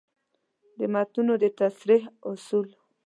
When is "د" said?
0.77-0.79, 1.43-1.45